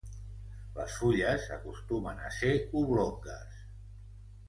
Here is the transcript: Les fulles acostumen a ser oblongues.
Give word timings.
Les 0.77 0.95
fulles 1.01 1.45
acostumen 1.57 2.25
a 2.31 2.35
ser 2.41 2.53
oblongues. 2.83 3.65